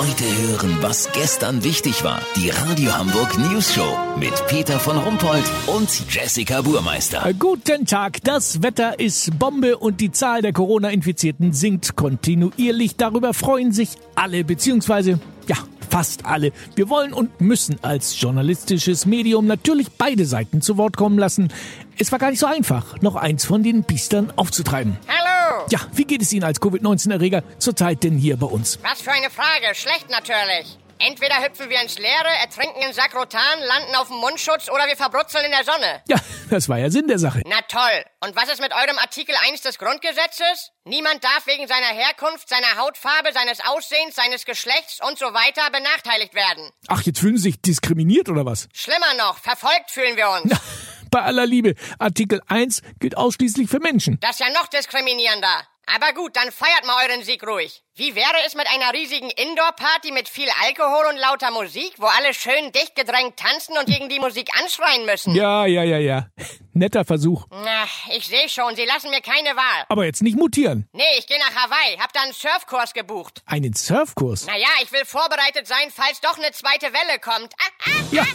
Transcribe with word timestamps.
Heute 0.00 0.24
hören, 0.24 0.78
was 0.80 1.12
gestern 1.12 1.62
wichtig 1.62 2.02
war. 2.04 2.22
Die 2.34 2.48
Radio 2.48 2.96
Hamburg 2.96 3.36
News 3.36 3.74
Show 3.74 3.98
mit 4.18 4.32
Peter 4.46 4.80
von 4.80 4.96
Rumpold 4.96 5.44
und 5.66 5.90
Jessica 6.08 6.62
Burmeister. 6.62 7.30
Guten 7.38 7.84
Tag, 7.84 8.24
das 8.24 8.62
Wetter 8.62 8.98
ist 8.98 9.38
Bombe 9.38 9.76
und 9.76 10.00
die 10.00 10.10
Zahl 10.10 10.40
der 10.40 10.54
Corona-Infizierten 10.54 11.52
sinkt 11.52 11.96
kontinuierlich. 11.96 12.96
Darüber 12.96 13.34
freuen 13.34 13.72
sich 13.72 13.90
alle, 14.14 14.42
beziehungsweise, 14.42 15.20
ja, 15.46 15.56
fast 15.90 16.24
alle. 16.24 16.52
Wir 16.76 16.88
wollen 16.88 17.12
und 17.12 17.42
müssen 17.42 17.76
als 17.82 18.18
journalistisches 18.18 19.04
Medium 19.04 19.46
natürlich 19.46 19.90
beide 19.98 20.24
Seiten 20.24 20.62
zu 20.62 20.78
Wort 20.78 20.96
kommen 20.96 21.18
lassen. 21.18 21.52
Es 21.98 22.10
war 22.10 22.18
gar 22.18 22.30
nicht 22.30 22.40
so 22.40 22.46
einfach, 22.46 23.02
noch 23.02 23.16
eins 23.16 23.44
von 23.44 23.62
den 23.62 23.82
Biestern 23.82 24.32
aufzutreiben. 24.34 24.96
Hallo! 25.06 25.19
Ja, 25.70 25.78
wie 25.92 26.04
geht 26.04 26.20
es 26.20 26.32
Ihnen 26.32 26.42
als 26.42 26.60
Covid-19-Erreger 26.60 27.44
zurzeit 27.58 28.02
denn 28.02 28.18
hier 28.18 28.36
bei 28.36 28.46
uns? 28.46 28.80
Was 28.82 29.02
für 29.02 29.12
eine 29.12 29.30
Frage. 29.30 29.72
Schlecht 29.74 30.10
natürlich. 30.10 30.76
Entweder 30.98 31.42
hüpfen 31.42 31.70
wir 31.70 31.80
ins 31.80 31.96
Leere, 31.96 32.28
ertrinken 32.42 32.82
in 32.82 32.92
Sakrotan, 32.92 33.58
landen 33.60 33.94
auf 33.94 34.08
dem 34.08 34.16
Mundschutz 34.18 34.68
oder 34.68 34.86
wir 34.86 34.96
verbrutzeln 34.96 35.44
in 35.46 35.52
der 35.52 35.64
Sonne. 35.64 36.02
Ja, 36.08 36.16
das 36.50 36.68
war 36.68 36.76
ja 36.78 36.90
Sinn 36.90 37.06
der 37.06 37.20
Sache. 37.20 37.42
Na 37.46 37.60
toll. 37.68 38.04
Und 38.18 38.34
was 38.34 38.50
ist 38.50 38.60
mit 38.60 38.72
eurem 38.72 38.98
Artikel 38.98 39.34
1 39.48 39.62
des 39.62 39.78
Grundgesetzes? 39.78 40.72
Niemand 40.84 41.22
darf 41.22 41.46
wegen 41.46 41.68
seiner 41.68 41.86
Herkunft, 41.86 42.48
seiner 42.48 42.76
Hautfarbe, 42.76 43.32
seines 43.32 43.60
Aussehens, 43.64 44.16
seines 44.16 44.44
Geschlechts 44.44 44.98
und 45.08 45.18
so 45.18 45.26
weiter 45.26 45.70
benachteiligt 45.70 46.34
werden. 46.34 46.68
Ach, 46.88 47.00
jetzt 47.02 47.20
fühlen 47.20 47.36
Sie 47.36 47.44
sich 47.44 47.62
diskriminiert 47.62 48.28
oder 48.28 48.44
was? 48.44 48.68
Schlimmer 48.74 49.14
noch, 49.16 49.38
verfolgt 49.38 49.90
fühlen 49.90 50.16
wir 50.16 50.28
uns. 50.30 50.52
Bei 51.10 51.22
aller 51.22 51.46
Liebe, 51.46 51.74
Artikel 51.98 52.40
1 52.46 52.82
gilt 53.00 53.16
ausschließlich 53.16 53.68
für 53.68 53.80
Menschen. 53.80 54.18
Das 54.20 54.32
ist 54.32 54.40
ja 54.40 54.52
noch 54.52 54.68
diskriminierender. 54.68 55.66
Aber 55.94 56.12
gut, 56.12 56.36
dann 56.36 56.52
feiert 56.52 56.86
mal 56.86 57.04
euren 57.08 57.24
Sieg 57.24 57.44
ruhig. 57.46 57.82
Wie 57.96 58.14
wäre 58.14 58.46
es 58.46 58.54
mit 58.54 58.66
einer 58.68 58.92
riesigen 58.92 59.28
Indoor-Party 59.28 60.12
mit 60.12 60.28
viel 60.28 60.48
Alkohol 60.64 61.06
und 61.10 61.16
lauter 61.18 61.50
Musik, 61.50 61.92
wo 61.98 62.06
alle 62.06 62.32
schön 62.32 62.70
dicht 62.72 62.94
gedrängt 62.94 63.36
tanzen 63.36 63.76
und 63.76 63.86
gegen 63.86 64.08
die 64.08 64.20
Musik 64.20 64.48
anschreien 64.60 65.04
müssen? 65.04 65.34
Ja, 65.34 65.66
ja, 65.66 65.82
ja, 65.82 65.98
ja. 65.98 66.28
Netter 66.72 67.04
Versuch. 67.04 67.46
Na, 67.50 67.84
ich 68.16 68.26
sehe 68.26 68.48
schon, 68.48 68.76
sie 68.76 68.84
lassen 68.84 69.10
mir 69.10 69.20
keine 69.20 69.56
Wahl. 69.56 69.84
Aber 69.88 70.04
jetzt 70.04 70.22
nicht 70.22 70.38
mutieren. 70.38 70.88
Nee, 70.92 71.02
ich 71.18 71.26
gehe 71.26 71.38
nach 71.38 71.54
Hawaii, 71.54 71.98
hab 71.98 72.12
da 72.12 72.22
einen 72.22 72.32
Surfkurs 72.32 72.94
gebucht. 72.94 73.42
Einen 73.44 73.74
Surfkurs? 73.74 74.46
Naja, 74.46 74.68
ich 74.82 74.92
will 74.92 75.04
vorbereitet 75.04 75.66
sein, 75.66 75.90
falls 75.92 76.20
doch 76.20 76.38
eine 76.38 76.52
zweite 76.52 76.86
Welle 76.92 77.18
kommt. 77.20 77.52
Ah, 77.58 77.90
ah. 77.90 78.02
Ja, 78.12 78.26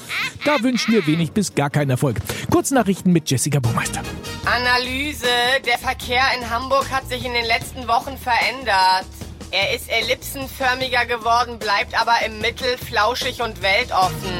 da 0.44 0.62
wünschen 0.62 0.94
wir 0.94 1.08
wenig 1.08 1.31
bis 1.31 1.56
gar 1.56 1.69
keinen 1.69 1.92
Erfolg. 1.92 2.17
Kurznachrichten 2.52 3.14
mit 3.14 3.31
Jessica 3.31 3.59
Burmeister. 3.59 4.03
Analyse. 4.46 5.28
Der 5.66 5.80
Verkehr 5.80 6.24
in 6.38 6.50
Hamburg 6.50 6.92
hat 6.92 7.08
sich 7.10 7.26
in 7.26 7.34
den 7.34 7.46
letzten 7.46 7.88
Wochen 7.88 8.16
verändert. 8.18 9.08
Er 9.50 9.74
ist 9.74 9.90
ellipsenförmiger 9.90 11.06
geworden, 11.06 11.58
bleibt 11.58 12.00
aber 12.00 12.24
im 12.26 12.40
Mittel 12.40 12.78
flauschig 12.78 13.42
und 13.42 13.62
weltoffen. 13.64 14.40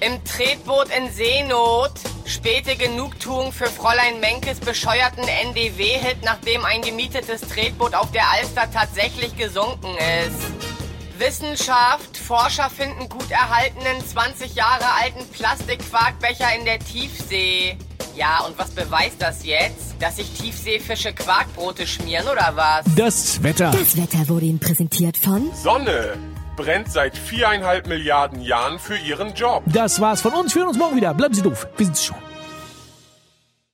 Im 0.00 0.24
Tretboot 0.24 0.88
in 0.96 1.12
Seenot. 1.12 1.92
Späte 2.24 2.76
Genugtuung 2.76 3.52
für 3.52 3.66
Fräulein 3.66 4.20
Menkes 4.20 4.60
bescheuerten 4.60 5.26
NDW-Hit, 5.26 6.22
nachdem 6.22 6.64
ein 6.64 6.82
gemietetes 6.82 7.42
Tretboot 7.42 7.94
auf 7.94 8.10
der 8.12 8.30
Alster 8.30 8.70
tatsächlich 8.70 9.36
gesunken 9.36 9.94
ist. 10.26 11.18
Wissenschaft. 11.18 12.16
Forscher 12.16 12.70
finden 12.70 13.08
gut 13.08 13.30
erhaltenen 13.30 14.06
20 14.06 14.54
Jahre 14.54 14.86
alten 15.02 15.26
Plastikquarkbecher 15.30 16.54
in 16.54 16.64
der 16.64 16.78
Tiefsee. 16.78 17.76
Ja, 18.18 18.44
und 18.44 18.58
was 18.58 18.70
beweist 18.70 19.20
das 19.20 19.44
jetzt? 19.44 19.94
Dass 20.00 20.16
sich 20.16 20.28
Tiefseefische 20.32 21.12
Quarkbrote 21.12 21.86
schmieren 21.86 22.26
oder 22.26 22.52
was? 22.56 22.84
Das 22.96 23.40
Wetter. 23.44 23.70
Das 23.70 23.96
Wetter 23.96 24.28
wurde 24.28 24.46
Ihnen 24.46 24.58
präsentiert 24.58 25.16
von 25.16 25.52
Sonne 25.54 26.14
brennt 26.56 26.90
seit 26.90 27.16
viereinhalb 27.16 27.86
Milliarden 27.86 28.42
Jahren 28.42 28.80
für 28.80 28.96
ihren 28.96 29.32
Job. 29.34 29.62
Das 29.66 30.00
war's 30.00 30.20
von 30.20 30.34
uns. 30.34 30.52
Wir 30.56 30.62
hören 30.62 30.70
uns 30.70 30.78
morgen 30.78 30.96
wieder. 30.96 31.14
Bleiben 31.14 31.32
Sie 31.32 31.42
doof. 31.42 31.68
Wir 31.76 31.86
sind's 31.86 32.04
schon. 32.04 32.16